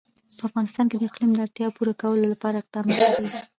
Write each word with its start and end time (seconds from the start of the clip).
په 0.37 0.43
افغانستان 0.49 0.85
کې 0.87 0.95
د 0.97 1.03
اقلیم 1.09 1.31
د 1.33 1.39
اړتیاوو 1.45 1.75
پوره 1.77 1.93
کولو 2.01 2.25
لپاره 2.33 2.55
اقدامات 2.59 2.97
کېږي. 3.15 3.39